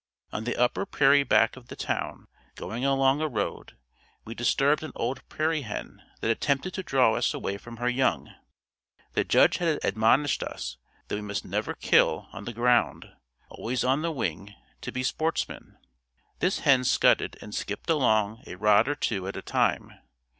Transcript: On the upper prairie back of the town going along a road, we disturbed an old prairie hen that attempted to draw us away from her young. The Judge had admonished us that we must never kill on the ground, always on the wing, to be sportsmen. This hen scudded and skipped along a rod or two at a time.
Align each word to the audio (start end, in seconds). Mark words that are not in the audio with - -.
On 0.31 0.45
the 0.45 0.55
upper 0.55 0.87
prairie 0.87 1.21
back 1.21 1.55
of 1.55 1.67
the 1.67 1.75
town 1.75 2.25
going 2.55 2.83
along 2.83 3.21
a 3.21 3.27
road, 3.27 3.77
we 4.25 4.33
disturbed 4.33 4.81
an 4.81 4.91
old 4.95 5.21
prairie 5.29 5.61
hen 5.61 6.01
that 6.21 6.31
attempted 6.31 6.73
to 6.73 6.81
draw 6.81 7.13
us 7.13 7.35
away 7.35 7.57
from 7.59 7.77
her 7.77 7.87
young. 7.87 8.33
The 9.13 9.23
Judge 9.23 9.57
had 9.57 9.77
admonished 9.83 10.41
us 10.41 10.77
that 11.07 11.17
we 11.17 11.21
must 11.21 11.45
never 11.45 11.75
kill 11.75 12.29
on 12.33 12.45
the 12.45 12.51
ground, 12.53 13.13
always 13.49 13.83
on 13.83 14.01
the 14.01 14.11
wing, 14.11 14.55
to 14.81 14.91
be 14.91 15.03
sportsmen. 15.03 15.77
This 16.39 16.61
hen 16.61 16.83
scudded 16.83 17.37
and 17.39 17.53
skipped 17.53 17.91
along 17.91 18.41
a 18.47 18.55
rod 18.55 18.87
or 18.87 18.95
two 18.95 19.27
at 19.27 19.37
a 19.37 19.43
time. 19.43 19.93